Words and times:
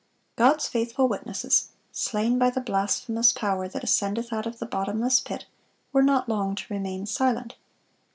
(421) 0.37 0.51
God's 0.53 0.67
faithful 0.67 1.07
witnesses, 1.07 1.67
slain 1.91 2.39
by 2.39 2.49
the 2.49 2.59
blasphemous 2.59 3.31
power 3.31 3.67
that 3.67 3.83
"ascendeth 3.83 4.33
out 4.33 4.47
of 4.47 4.57
the 4.57 4.65
bottomless 4.65 5.19
pit," 5.19 5.45
were 5.93 6.01
not 6.01 6.27
long 6.27 6.55
to 6.55 6.73
remain 6.73 7.05
silent. 7.05 7.53